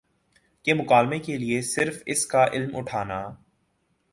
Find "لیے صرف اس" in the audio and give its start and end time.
1.37-2.25